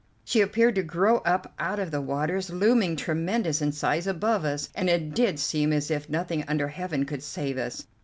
She 0.25 0.41
appeared 0.41 0.73
to 0.73 0.81
grow 0.81 1.17
up 1.17 1.53
out 1.59 1.77
of 1.77 1.91
the 1.91 2.01
waters; 2.01 2.49
looming 2.49 2.95
tremendous 2.95 3.61
in 3.61 3.71
size 3.71 4.07
above 4.07 4.45
us, 4.45 4.67
and 4.73 4.89
it 4.89 5.13
did 5.13 5.37
seem 5.37 5.71
as 5.71 5.91
if 5.91 6.09
nothing 6.09 6.43
under 6.47 6.69
Heaven 6.69 7.05
could 7.05 7.21
save 7.21 7.59
us. 7.59 7.85